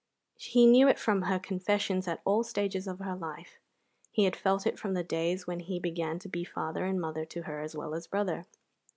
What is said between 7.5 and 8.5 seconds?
as well as brother.